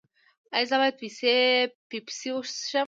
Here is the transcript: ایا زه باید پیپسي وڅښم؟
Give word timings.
ایا 0.55 0.67
زه 0.69 0.75
باید 0.79 0.95
پیپسي 1.89 2.29
وڅښم؟ 2.33 2.73